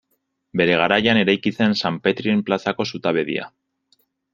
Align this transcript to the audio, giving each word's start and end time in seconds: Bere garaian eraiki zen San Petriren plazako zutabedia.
Bere 0.61 0.77
garaian 0.83 1.21
eraiki 1.25 1.53
zen 1.59 1.77
San 1.83 2.03
Petriren 2.09 2.45
plazako 2.49 2.91
zutabedia. 2.93 3.51